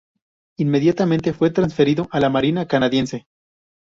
Inmediatamente 0.57 1.31
fue 1.31 1.51
transferido 1.51 2.07
a 2.09 2.19
la 2.19 2.27
Marina 2.31 2.65
Canadiense. 2.67 3.27